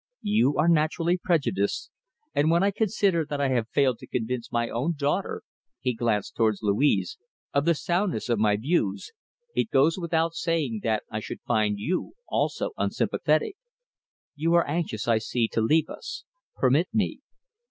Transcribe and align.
You 0.23 0.57
are 0.57 0.67
naturally 0.67 1.19
prejudiced, 1.19 1.91
and 2.33 2.49
when 2.49 2.63
I 2.63 2.71
consider 2.71 3.23
that 3.29 3.39
I 3.39 3.49
have 3.49 3.69
failed 3.69 3.99
to 3.99 4.07
convince 4.07 4.51
my 4.51 4.67
own 4.67 4.95
daughter" 4.97 5.43
he 5.79 5.93
glanced 5.93 6.35
towards 6.35 6.63
Louise 6.63 7.19
"of 7.53 7.65
the 7.65 7.75
soundness 7.75 8.27
of 8.27 8.39
my 8.39 8.55
views, 8.57 9.11
it 9.53 9.69
goes 9.69 9.99
without 9.99 10.33
saying 10.33 10.79
that 10.81 11.03
I 11.11 11.19
should 11.19 11.41
find 11.41 11.77
you 11.77 12.13
also 12.27 12.71
unsympathetic. 12.77 13.57
You 14.33 14.55
are 14.55 14.67
anxious, 14.67 15.07
I 15.07 15.19
see, 15.19 15.47
to 15.49 15.61
leave 15.61 15.87
us. 15.87 16.23
Permit 16.57 16.87
me!" 16.91 17.19